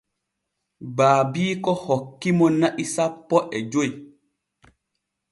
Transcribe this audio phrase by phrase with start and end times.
[0.95, 3.89] Baabiiko hoki mo na'i sanpo e joy.